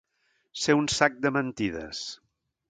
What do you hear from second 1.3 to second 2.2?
mentides.